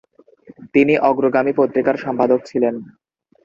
[0.73, 2.75] তিনি অগ্রগামী পত্রিকার সম্পাদক ছিলেন।